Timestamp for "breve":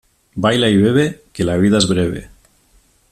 1.87-2.27